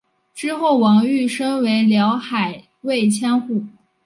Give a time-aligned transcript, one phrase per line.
[0.33, 3.65] 之后王瑜升为辽海卫千户。